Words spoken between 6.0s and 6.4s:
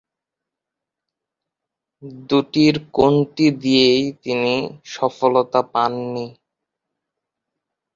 নি।